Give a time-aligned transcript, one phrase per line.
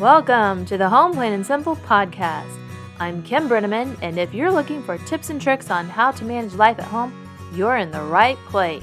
[0.00, 2.50] Welcome to the Home Plain and Simple podcast.
[2.98, 6.54] I'm Kim Brenneman, and if you're looking for tips and tricks on how to manage
[6.54, 7.14] life at home,
[7.54, 8.82] you're in the right place.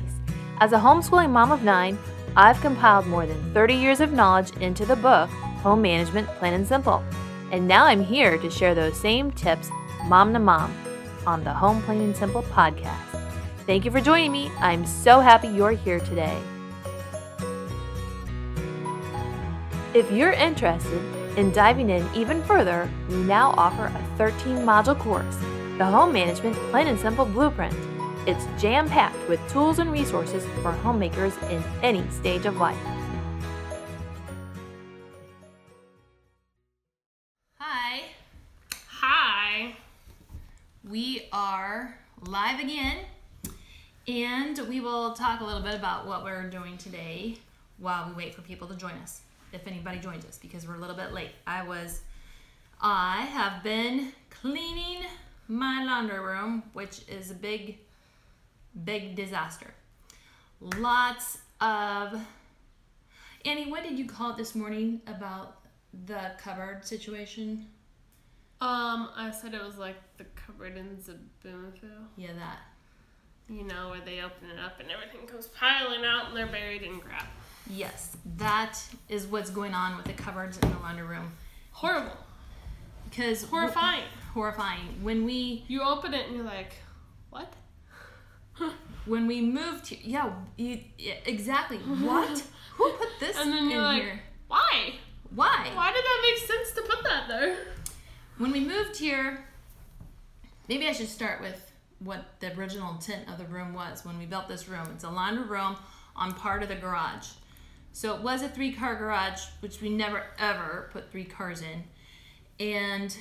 [0.62, 2.00] As a homeschooling mom of nine,
[2.38, 5.30] I've compiled more than 30 years of knowledge into the book
[5.64, 7.04] Home Management Plain and Simple.
[7.52, 9.70] And now I'm here to share those same tips,
[10.06, 10.74] mom to mom,
[11.28, 13.20] on the Home Plain and Simple podcast.
[13.66, 14.50] Thank you for joining me.
[14.60, 16.42] I'm so happy you're here today.
[19.94, 21.02] If you're interested
[21.38, 25.36] in diving in even further, we now offer a 13 module course,
[25.78, 27.76] the Home Management Plain and Simple Blueprint.
[28.26, 32.78] It's jam packed with tools and resources for homemakers in any stage of life.
[37.60, 38.04] Hi.
[38.88, 39.76] Hi.
[40.90, 43.00] We are live again,
[44.08, 47.36] and we will talk a little bit about what we're doing today
[47.78, 50.80] while we wait for people to join us, if anybody joins us, because we're a
[50.80, 51.32] little bit late.
[51.46, 52.02] I was,
[52.82, 55.04] I have been cleaning
[55.48, 57.78] my laundry room, which is a big,
[58.84, 59.74] big disaster.
[60.62, 62.20] Lots of.
[63.44, 65.58] Annie, what did you call it this morning about
[66.06, 67.66] the cupboard situation?
[68.62, 72.06] Um, I said it was like the cupboard in Zoboomafoo.
[72.16, 72.60] Yeah, that.
[73.50, 76.84] You know, where they open it up and everything goes piling out and they're buried
[76.84, 77.28] in crap.
[77.70, 81.32] Yes, that is what's going on with the cupboards in the laundry room.
[81.72, 82.18] Horrible.
[83.10, 84.04] Because Horrifying.
[84.34, 85.02] horrifying.
[85.02, 86.74] When we You open it and you're like,
[87.30, 87.52] what?
[89.06, 91.78] when we moved here, yeah, you, yeah, exactly.
[91.78, 92.44] What?
[92.76, 94.20] Who put this And then in you're like, here?
[94.48, 94.94] why?
[95.34, 95.70] Why?
[95.74, 97.58] Why did that make sense to put that there?
[98.38, 99.46] When we moved here,
[100.68, 104.26] maybe I should start with what the original intent of the room was when we
[104.26, 104.88] built this room.
[104.94, 105.78] It's a laundry room
[106.16, 107.28] on part of the garage.
[107.94, 111.84] So it was a three car garage, which we never ever put three cars in.
[112.66, 113.16] And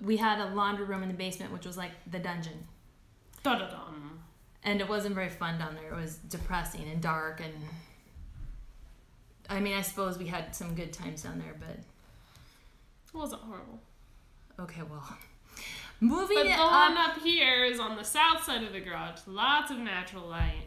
[0.00, 2.66] we had a laundry room in the basement, which was like the dungeon.
[3.42, 4.20] Da da dum.
[4.64, 5.92] And it wasn't very fun down there.
[5.92, 7.40] It was depressing and dark.
[7.40, 7.52] And
[9.48, 13.80] I mean, I suppose we had some good times down there, but It wasn't horrible.
[14.58, 15.16] okay, well.
[16.00, 16.70] Moving But the up.
[16.88, 19.20] one up here is on the south side of the garage.
[19.26, 20.66] Lots of natural light.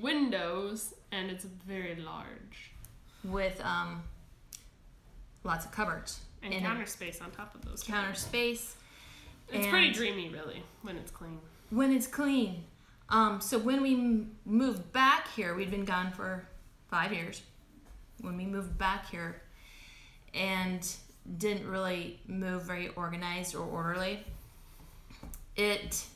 [0.00, 2.72] Windows, and it's very large.
[3.24, 4.02] with um,
[5.44, 7.84] lots of cupboards And And counter space on top of those.
[7.84, 8.74] counter space.
[9.52, 11.38] It's pretty dreamy, really, when it's clean.
[11.70, 12.64] when it's clean.
[13.10, 16.48] Um, so when we m- moved back here, we'd been gone for
[16.90, 17.42] five years.
[18.22, 19.42] When we moved back here,
[20.34, 20.82] and
[21.38, 24.24] didn't really move very organized or orderly,
[25.56, 26.06] it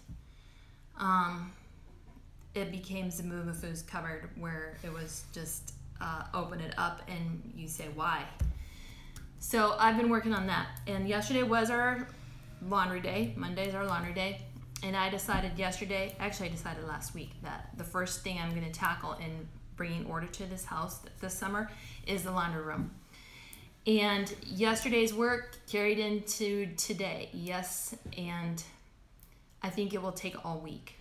[0.98, 1.52] um,
[2.56, 7.88] it became Zoboomafoo's cupboard where it was just uh, open it up and you say
[7.94, 8.24] why.
[9.38, 12.08] So I've been working on that, and yesterday was our
[12.66, 13.34] laundry day.
[13.36, 14.40] Monday's our laundry day,
[14.82, 18.64] and I decided yesterday, actually I decided last week that the first thing I'm going
[18.64, 19.46] to tackle in
[19.76, 21.70] bringing order to this house this summer
[22.06, 22.90] is the laundry room.
[23.86, 28.60] And yesterday's work carried into today, yes, and
[29.62, 30.95] I think it will take all week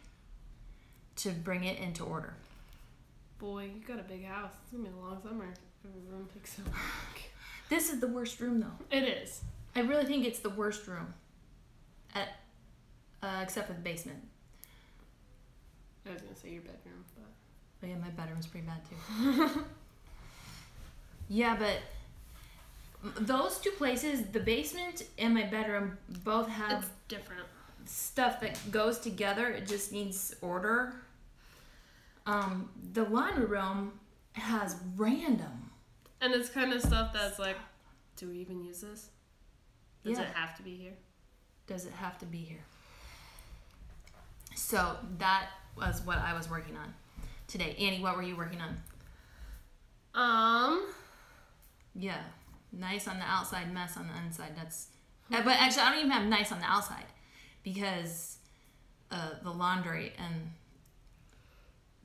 [1.18, 2.34] to bring it into order.
[3.40, 4.52] Boy, you got a big house.
[4.64, 5.54] It's gonna be a long summer.
[5.84, 6.74] Every room takes so long.
[7.70, 8.96] This is the worst room though.
[8.96, 9.42] It is.
[9.76, 11.14] I really think it's the worst room,
[12.14, 12.30] at
[13.22, 14.20] uh, except for the basement.
[16.08, 17.26] I was gonna say your bedroom, but
[17.82, 19.62] But yeah, my bedroom's pretty bad too.
[21.30, 21.80] yeah, but
[23.20, 27.44] those two places, the basement and my bedroom, both have it's different.
[27.86, 29.48] stuff that goes together.
[29.50, 30.94] It just needs order.
[32.26, 34.00] Um, the laundry room
[34.34, 35.72] has random.
[36.22, 37.58] And it's kind of stuff that's like,
[38.18, 39.10] do we even use this?
[40.04, 40.24] Does Yeah.
[40.26, 40.94] it have to be here?
[41.68, 42.64] Does it have to be here?
[44.56, 46.94] So that was what I was working on
[47.48, 47.76] today.
[47.80, 48.82] Annie, what were you working on?
[50.14, 50.88] Um,
[51.98, 52.22] Yeah,
[52.74, 54.54] nice on the outside, mess on the inside.
[54.58, 54.88] That's,
[55.32, 57.06] uh, but actually, I don't even have nice on the outside
[57.64, 58.38] because
[59.12, 60.52] uh, the laundry and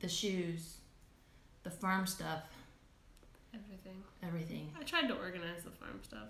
[0.01, 0.79] the shoes,
[1.63, 2.43] the farm stuff,
[3.55, 4.03] everything.
[4.23, 4.73] everything.
[4.79, 6.29] I tried to organize the farm stuff,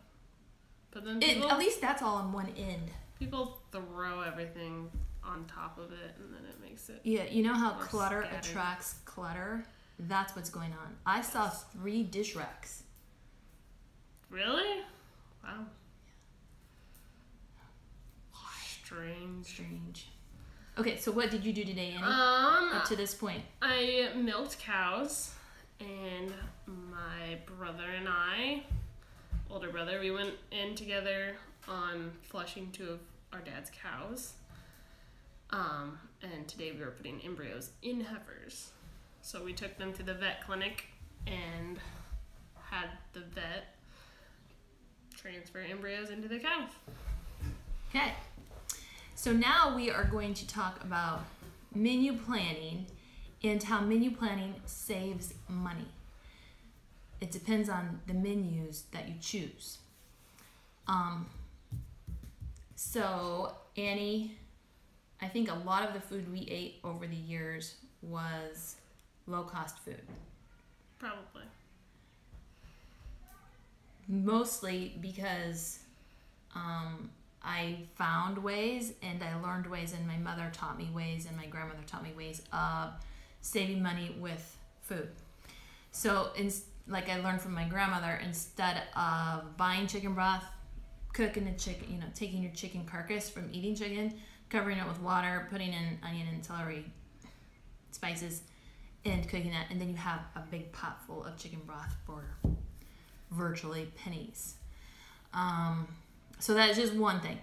[0.90, 2.90] but then It, at least that's all on one end.
[3.18, 4.90] people throw everything
[5.22, 7.00] on top of it, and then it makes it.
[7.04, 8.44] Yeah, you know how clutter scattered.
[8.44, 9.64] attracts clutter?
[9.98, 10.96] That's what's going on.
[11.04, 12.84] I saw three dish racks.
[14.30, 14.80] Really?
[15.44, 15.66] Wow.
[18.84, 19.46] Strange.
[19.46, 20.06] Strange.
[20.80, 22.02] Okay, so what did you do today, Annie?
[22.02, 23.42] Um, Up to this point.
[23.60, 25.34] I milked cows,
[25.78, 26.32] and
[26.66, 28.62] my brother and I,
[29.50, 30.00] older brother.
[30.00, 31.36] We went in together
[31.68, 33.00] on flushing two of
[33.30, 34.32] our dad's cows.
[35.50, 38.70] Um, and today we were putting embryos in heifers.
[39.20, 40.86] So we took them to the vet clinic
[41.26, 41.78] and
[42.70, 43.74] had the vet
[45.14, 46.70] transfer embryos into the cows.
[47.90, 48.14] Okay.
[49.20, 51.26] So now we are going to talk about
[51.74, 52.86] menu planning
[53.44, 55.88] and how menu planning saves money.
[57.20, 59.76] It depends on the menus that you choose.
[60.88, 61.26] Um,
[62.76, 64.38] so, Annie,
[65.20, 68.76] I think a lot of the food we ate over the years was
[69.26, 70.00] low cost food.
[70.98, 71.44] Probably.
[74.08, 75.80] Mostly because
[76.54, 77.10] um,
[77.42, 81.46] I found ways and I learned ways, and my mother taught me ways, and my
[81.46, 82.90] grandmother taught me ways of
[83.40, 85.08] saving money with food.
[85.92, 86.52] So, in,
[86.86, 90.44] like I learned from my grandmother, instead of buying chicken broth,
[91.12, 94.14] cooking the chicken, you know, taking your chicken carcass from eating chicken,
[94.48, 96.84] covering it with water, putting in onion and celery
[97.90, 98.42] spices,
[99.04, 102.24] and cooking that, and then you have a big pot full of chicken broth for
[103.30, 104.54] virtually pennies.
[105.32, 105.88] Um,
[106.40, 107.38] so that's just one thing.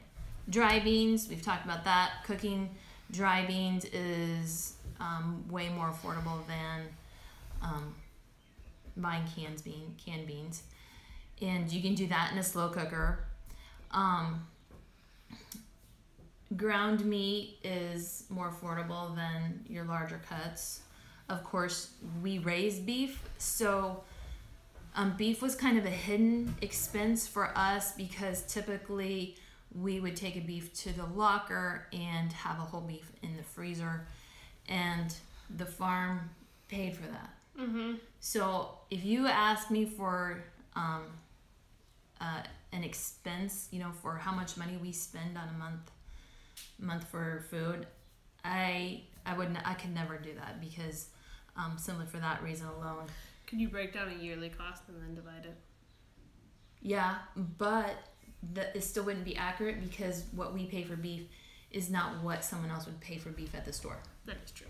[0.49, 2.23] Dry beans, we've talked about that.
[2.25, 2.69] Cooking
[3.11, 6.81] dry beans is um, way more affordable than
[7.61, 7.95] um,
[8.97, 10.63] buying cans bean canned beans,
[11.41, 13.23] and you can do that in a slow cooker.
[13.91, 14.45] Um,
[16.55, 20.81] ground meat is more affordable than your larger cuts.
[21.29, 21.91] Of course,
[22.23, 24.03] we raise beef, so
[24.97, 29.35] um, beef was kind of a hidden expense for us because typically
[29.73, 33.43] we would take a beef to the locker and have a whole beef in the
[33.43, 34.07] freezer,
[34.67, 35.13] and
[35.55, 36.31] the farm
[36.67, 37.29] paid for that.
[37.59, 37.93] Mm-hmm.
[38.19, 40.43] So if you ask me for
[40.75, 41.03] um,
[42.19, 42.41] uh,
[42.71, 45.91] an expense, you know, for how much money we spend on a month
[46.79, 47.85] month for food,
[48.43, 51.09] I I wouldn't I could never do that because
[51.55, 53.05] um, simply for that reason alone.
[53.47, 55.55] Could you break down a yearly cost and then divide it?
[56.81, 57.15] Yeah,
[57.57, 57.95] but
[58.53, 61.23] that it still wouldn't be accurate because what we pay for beef
[61.71, 63.97] is not what someone else would pay for beef at the store.
[64.25, 64.67] That is true.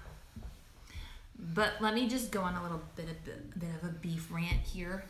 [1.39, 4.27] But let me just go on a little bit of bit, bit of a beef
[4.31, 5.05] rant here.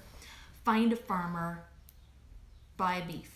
[0.63, 1.63] Find a farmer,
[2.75, 3.31] buy beef,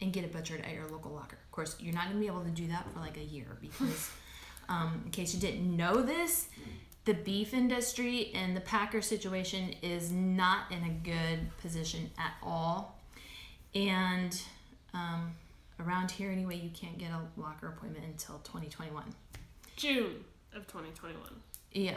[0.00, 1.38] and get it butchered at your local locker.
[1.42, 3.56] Of course, you're not going to be able to do that for like a year
[3.60, 4.10] because,
[4.68, 6.48] um, in case you didn't know this,
[7.06, 12.98] the beef industry and the packer situation is not in a good position at all.
[13.74, 14.38] And
[14.92, 15.32] um,
[15.78, 19.04] around here, anyway, you can't get a locker appointment until 2021.
[19.76, 21.22] June of 2021.
[21.72, 21.94] Yeah.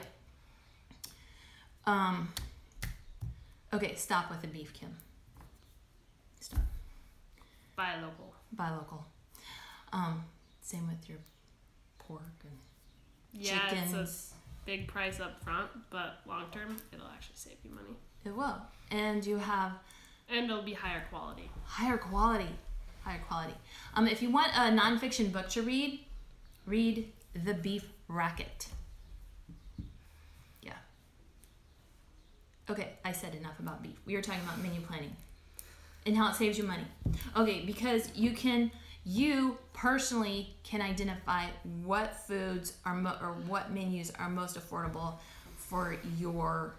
[1.87, 2.31] Um.
[3.73, 4.95] Okay, stop with the beef, Kim.
[6.39, 6.59] Stop.
[7.75, 8.33] Buy local.
[8.51, 9.05] Buy local.
[9.91, 10.23] Um.
[10.61, 11.17] Same with your
[11.97, 12.59] pork and
[13.33, 14.33] Yeah, it's.
[14.65, 17.95] Big price up front, but long term, it'll actually save you money.
[18.25, 18.57] It will,
[18.91, 19.73] and you have
[20.29, 21.49] And it'll be higher quality.
[21.65, 22.49] higher quality.
[23.03, 23.53] Higher quality.
[23.95, 24.07] Um.
[24.07, 25.99] If you want a nonfiction book to read,
[26.67, 28.67] read The Beef Racket.
[30.61, 30.73] Yeah.
[32.69, 33.95] Okay, I said enough about beef.
[34.05, 35.15] We were talking about menu planning
[36.05, 36.83] and how it saves you money.
[37.35, 38.69] Okay, because you can,
[39.09, 41.45] you personally can identify
[41.83, 45.15] what foods are mo- or what menus are most affordable
[45.57, 46.75] for your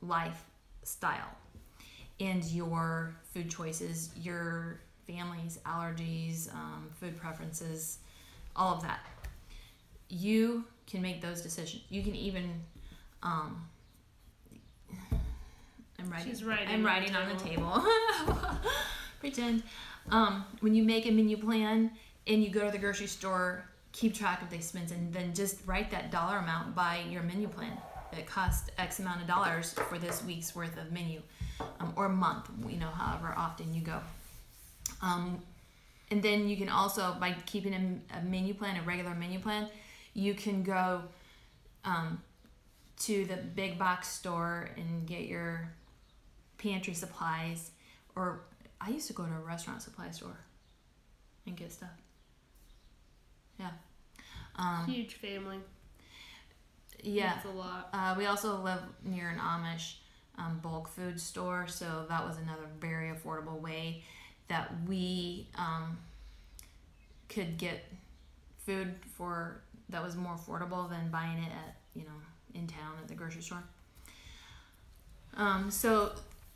[0.00, 1.36] lifestyle
[2.20, 7.98] and your food choices, your family's allergies, um, food preferences,
[8.54, 9.00] all of that.
[10.08, 11.82] You can make those decisions.
[11.88, 12.60] You can even,
[13.24, 13.68] um,
[15.98, 16.28] I'm writing.
[16.28, 17.84] She's writing I'm on the writing on the table.
[19.20, 19.64] Pretend.
[20.10, 21.90] Um, when you make a menu plan
[22.26, 25.60] and you go to the grocery store, keep track of the expense and then just
[25.66, 27.76] write that dollar amount by your menu plan.
[28.12, 31.22] It costs X amount of dollars for this week's worth of menu,
[31.80, 32.50] um, or month.
[32.68, 34.00] You know, however often you go.
[35.00, 35.40] Um,
[36.10, 39.68] and then you can also, by keeping a, a menu plan, a regular menu plan,
[40.12, 41.02] you can go
[41.86, 42.20] um,
[43.00, 45.70] to the big box store and get your
[46.58, 47.70] pantry supplies.
[48.14, 48.42] Or
[48.84, 50.38] I used to go to a restaurant supply store
[51.46, 51.90] and get stuff.
[53.58, 53.70] Yeah.
[54.56, 55.58] Um, Huge family.
[57.02, 57.36] yeah.
[57.36, 57.88] It's a lot.
[57.92, 59.94] Uh, we also live near an Amish
[60.38, 64.02] um, bulk food store, so that was another very affordable way
[64.48, 65.98] that we um,
[67.28, 67.84] could get
[68.66, 72.10] food for that was more affordable than buying it at you know
[72.54, 73.62] in town at the grocery store.
[75.36, 76.12] Um, so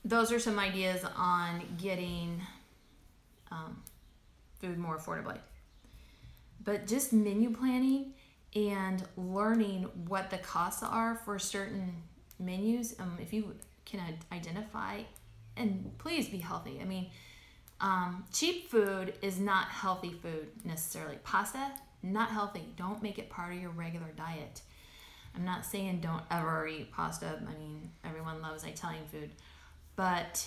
[0.06, 2.40] those are some ideas on getting
[3.50, 3.82] um,
[4.60, 5.38] food more affordably.
[6.62, 8.14] But just menu planning
[8.54, 12.02] and learning what the costs are for certain
[12.38, 12.94] menus.
[12.98, 14.00] Um, if you can
[14.32, 15.00] identify,
[15.56, 16.78] and please be healthy.
[16.80, 17.10] I mean,
[17.80, 21.18] um, cheap food is not healthy food necessarily.
[21.24, 21.72] Pasta,
[22.02, 22.64] not healthy.
[22.76, 24.62] Don't make it part of your regular diet.
[25.34, 27.38] I'm not saying don't ever eat pasta.
[27.46, 29.30] I mean, everyone loves Italian food,
[29.96, 30.46] but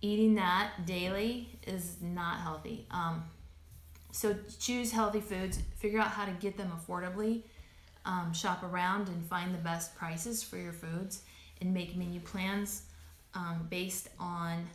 [0.00, 2.86] eating that daily is not healthy.
[2.90, 3.24] Um,
[4.10, 5.58] so choose healthy foods.
[5.78, 7.42] Figure out how to get them affordably.
[8.04, 11.22] Um, shop around and find the best prices for your foods,
[11.60, 12.82] and make menu plans
[13.34, 14.66] um, based on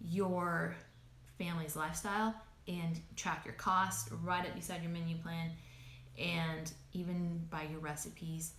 [0.00, 0.74] your
[1.38, 2.34] family's lifestyle
[2.66, 5.50] and track your cost right up beside your menu plan
[6.18, 8.52] and even by your recipes.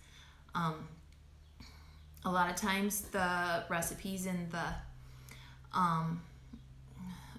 [0.54, 0.86] Um,
[2.26, 6.20] a lot of times the recipes in the um,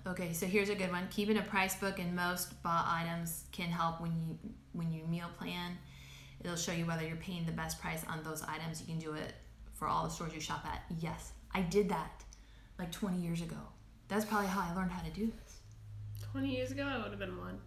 [0.08, 3.70] okay so here's a good one keeping a price book in most bought items can
[3.70, 4.38] help when you
[4.74, 5.78] when you meal plan
[6.44, 9.14] it'll show you whether you're paying the best price on those items you can do
[9.14, 9.34] it
[9.74, 12.24] for all the stores you shop at yes i did that
[12.80, 13.58] like 20 years ago
[14.08, 15.58] that's probably how i learned how to do this
[16.38, 17.58] 20 years ago, I would have been one.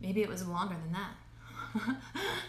[0.00, 1.96] Maybe it was longer than that.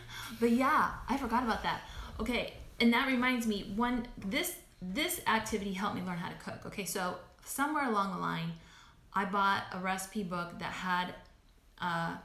[0.40, 1.82] but yeah, I forgot about that.
[2.20, 6.66] Okay, and that reminds me, one this this activity helped me learn how to cook.
[6.68, 8.52] Okay, so somewhere along the line,
[9.14, 11.16] I bought a recipe book that had
[11.82, 12.20] a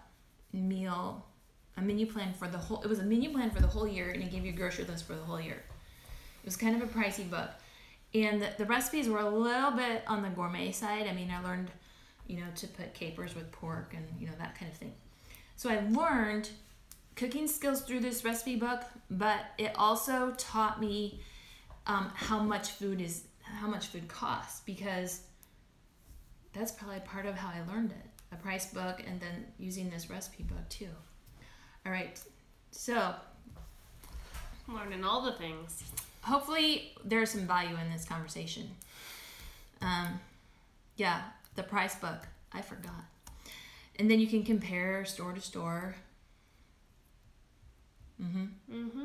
[0.52, 1.24] meal,
[1.76, 2.82] a menu plan for the whole.
[2.82, 4.84] It was a menu plan for the whole year, and it gave you a grocery
[4.84, 5.62] list for the whole year.
[6.42, 7.50] It was kind of a pricey book,
[8.14, 11.06] and the, the recipes were a little bit on the gourmet side.
[11.06, 11.70] I mean, I learned
[12.26, 14.92] you know, to put capers with pork and, you know, that kind of thing.
[15.56, 16.50] So I learned
[17.16, 21.20] cooking skills through this recipe book, but it also taught me
[21.86, 25.22] um, how much food is, how much food costs because
[26.52, 28.06] that's probably part of how I learned it.
[28.32, 30.88] A price book and then using this recipe book too.
[31.84, 32.18] All right,
[32.70, 33.14] so
[34.68, 35.82] Learning all the things.
[36.22, 38.70] hopefully there's some value in this conversation.
[39.80, 40.20] Um,
[40.96, 41.22] yeah,
[41.56, 42.26] the price book.
[42.52, 43.04] I forgot.
[43.98, 45.96] And then you can compare store to store.
[48.22, 48.74] Mm-hmm.
[48.74, 49.04] Mm-hmm.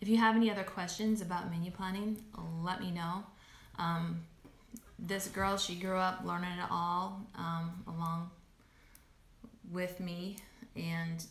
[0.00, 2.22] If you have any other questions about menu planning,
[2.62, 3.24] let me know.
[3.78, 4.22] Um,
[4.98, 8.30] this girl, she grew up learning it all um, along
[9.70, 10.36] with me
[10.74, 11.24] and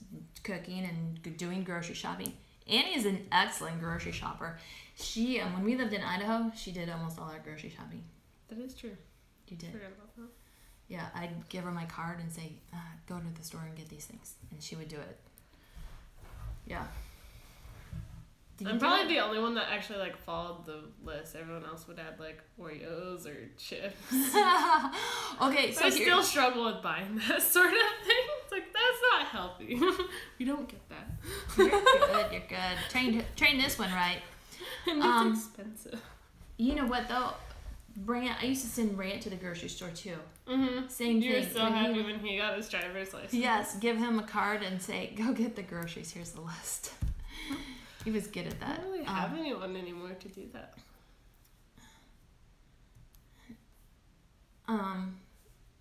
[0.44, 2.34] cooking and doing grocery shopping.
[2.68, 4.58] Annie is an excellent grocery shopper.
[4.96, 8.04] She, um, when we lived in Idaho, she did almost all our grocery shopping.
[8.50, 8.98] That is true.
[9.48, 9.72] You did.
[9.72, 10.30] Forgot about that.
[10.88, 13.90] Yeah, I'd give her my card and say, uh, "Go to the store and get
[13.90, 15.20] these things," and she would do it.
[16.66, 16.84] Yeah.
[18.58, 21.36] Did I'm probably the only one that actually like followed the list.
[21.36, 23.98] Everyone else would add like Oreos or chips.
[24.14, 28.26] okay, so I here- still struggle with buying that sort of thing.
[28.44, 29.78] It's like that's not healthy.
[30.40, 31.08] we don't get that.
[31.58, 32.32] you're good.
[32.32, 32.78] You're good.
[32.90, 34.22] Train train this one right.
[34.88, 36.02] And it's Um, expensive.
[36.58, 37.32] You know what though?
[37.98, 40.18] Brant, I used to send Brant to the grocery store too.
[40.50, 40.88] Mm-hmm.
[40.90, 41.54] Same You were thing.
[41.54, 43.34] so When he happy would- when he got his driver's license.
[43.34, 46.12] Yes, give him a card and say, "Go get the groceries.
[46.12, 46.94] Here's the list."
[48.04, 48.80] he was good at that.
[48.80, 50.78] I don't really Um, have anyone anymore to do that.
[54.68, 55.18] Um,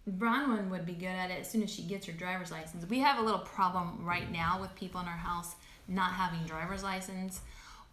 [0.08, 2.86] Bronwyn would be good at it as soon as she gets her driver's license.
[2.88, 5.54] We have a little problem right now with people in our house
[5.88, 7.40] not having driver's license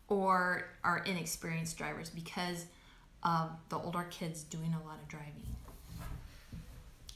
[0.09, 2.65] or are inexperienced drivers because
[3.23, 5.55] of the older kids doing a lot of driving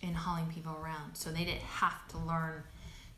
[0.04, 1.16] and hauling people around.
[1.16, 2.64] So they didn't have to learn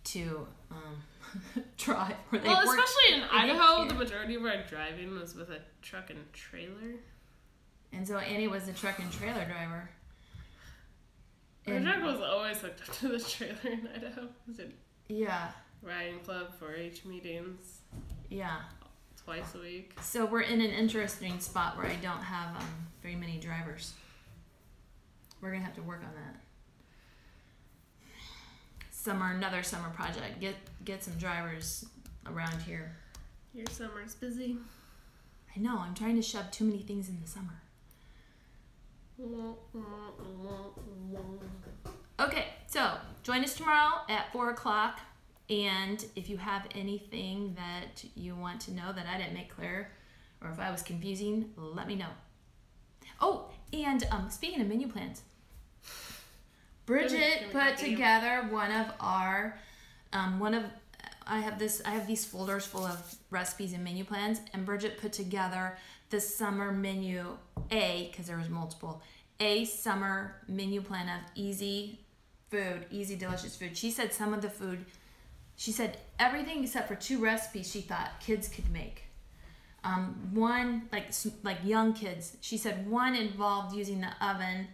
[0.06, 2.16] to um, drive.
[2.32, 6.10] Or they Well, especially in Idaho, the majority of our driving was with a truck
[6.10, 6.96] and trailer.
[7.92, 9.90] And so Annie was the truck and trailer driver.
[11.68, 14.28] Our truck was always hooked up to the trailer in Idaho.
[14.48, 14.74] We did
[15.10, 15.52] yeah,
[15.82, 17.80] riding club, 4-H meetings
[18.30, 18.58] yeah.
[19.28, 19.92] Twice a week.
[20.02, 23.92] So we're in an interesting spot where I don't have um, very many drivers.
[25.42, 26.40] We're gonna have to work on that.
[28.90, 30.40] Summer, another summer project.
[30.40, 30.56] Get
[30.86, 31.86] get some drivers
[32.26, 32.96] around here.
[33.54, 34.56] Your summer's busy.
[35.54, 37.62] I know I'm trying to shove too many things in the summer.
[42.18, 42.94] Okay, so
[43.24, 45.02] join us tomorrow at four o'clock.
[45.50, 49.92] And if you have anything that you want to know that I didn't make clear,
[50.42, 52.10] or if I was confusing, let me know.
[53.22, 55.22] Oh, and um, speaking of menu plans,
[56.86, 59.58] Bridget put together one of our,
[60.14, 60.64] um, one of,
[61.26, 64.98] I have this, I have these folders full of recipes and menu plans, and Bridget
[64.98, 65.78] put together
[66.10, 67.38] the summer menu
[67.72, 69.02] A because there was multiple
[69.40, 72.00] A summer menu plan of easy
[72.50, 73.76] food, easy delicious food.
[73.78, 74.86] She said some of the food.
[75.58, 79.04] She said everything except for two recipes she thought kids could make.
[79.84, 81.08] Um, one like
[81.44, 82.38] like young kids.
[82.42, 84.68] She said one involved using the oven,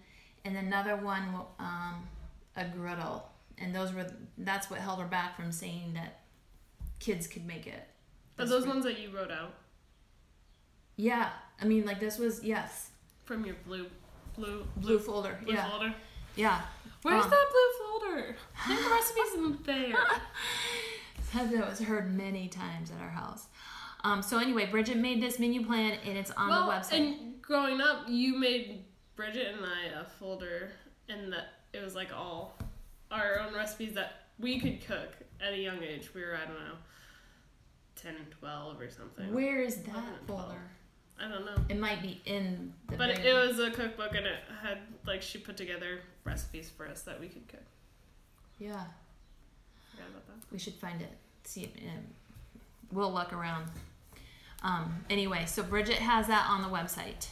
[0.45, 1.23] and another one
[1.59, 2.07] um,
[2.55, 3.29] a griddle.
[3.57, 6.19] And those were that's what held her back from saying that
[6.99, 7.87] kids could make it.
[8.39, 9.53] Are those ones that you wrote out
[10.97, 11.29] Yeah,
[11.61, 12.89] I mean like this was yes
[13.25, 13.85] from your blue
[14.35, 15.37] blue blue folder.
[15.43, 15.93] blue yeah, folder?
[16.35, 16.61] yeah.
[17.03, 18.35] Where's Um, that blue folder?
[18.57, 19.59] I think the recipe's in
[19.91, 19.97] there.
[21.33, 23.47] That was heard many times at our house.
[24.03, 26.93] Um, so anyway, Bridget made this menu plan and it's on well, the website.
[26.93, 28.83] and growing up, you made
[29.15, 30.71] Bridget and I a folder,
[31.09, 32.57] and that it was like all
[33.11, 35.09] our own recipes that we could cook
[35.39, 36.13] at a young age.
[36.13, 36.75] We were I don't know,
[37.95, 39.33] ten and twelve or something.
[39.33, 40.61] Where is that folder?
[41.19, 41.55] I don't know.
[41.69, 42.97] It might be in the.
[42.97, 46.87] But very- it was a cookbook, and it had like she put together recipes for
[46.87, 47.63] us that we could cook.
[48.59, 48.85] Yeah,
[49.95, 50.51] Forgot about that.
[50.51, 51.11] we should find it.
[51.43, 51.75] See it.
[51.77, 52.07] And
[52.91, 53.65] we'll look around.
[54.63, 57.27] Um, anyway, so Bridget has that on the website.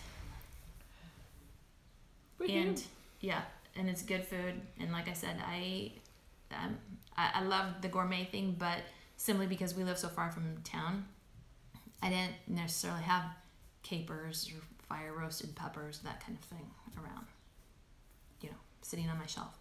[2.48, 2.84] and
[3.22, 3.42] yeah,
[3.76, 4.60] and it's good food.
[4.80, 5.92] And like I said, I,
[6.52, 6.78] um,
[7.16, 8.80] I, I love the gourmet thing, but
[9.18, 11.06] simply because we live so far from town,
[12.02, 13.24] I didn't necessarily have
[13.84, 17.28] capers or fire roasted peppers, that kind of thing around,
[18.42, 19.58] you know, sitting on my shelf.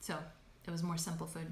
[0.00, 0.16] So
[0.66, 1.46] it was more simple food.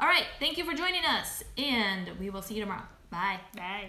[0.00, 2.84] All right, thank you for joining us, and we will see you tomorrow.
[3.10, 3.40] Bye.
[3.56, 3.88] Bye.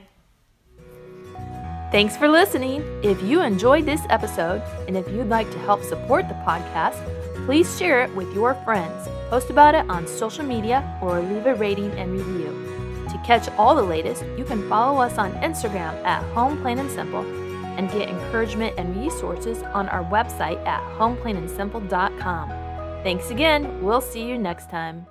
[1.92, 2.84] Thanks for listening.
[3.04, 7.04] If you enjoyed this episode and if you'd like to help support the podcast,
[7.46, 11.56] please share it with your friends, post about it on social media, or leave a
[11.56, 12.56] rating and review.
[13.10, 16.92] To catch all the latest, you can follow us on Instagram at Home Plain and
[16.92, 17.26] Simple
[17.78, 22.59] and get encouragement and resources on our website at homeplainandsimple.com.
[23.04, 23.84] Thanks again.
[23.84, 25.08] We'll see you next time.